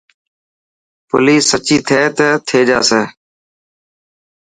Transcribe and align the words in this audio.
پوليس 1.09 1.41
سچي 1.51 1.77
ٿي 1.87 1.99
ته 2.17 2.27
ٿي 2.47 2.59
جاسي. 2.69 3.01